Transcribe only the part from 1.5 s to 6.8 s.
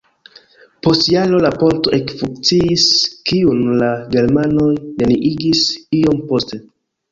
ponto ekfunkciis, kiun la germanoj neniigis iom poste.